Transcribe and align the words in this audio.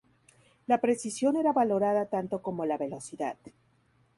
La 0.65 0.79
precisión 0.81 1.35
era 1.35 1.53
valorada 1.53 2.07
tanto 2.07 2.41
como 2.41 2.65
la 2.65 2.75
velocidad. 2.79 3.37